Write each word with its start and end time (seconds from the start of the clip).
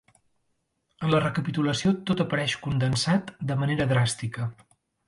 En 1.07 1.13
la 1.15 1.19
recapitulació 1.25 1.93
tot 2.11 2.25
apareix 2.27 2.59
condensat 2.65 3.31
de 3.53 3.63
manera 3.63 3.93
dràstica. 3.97 4.53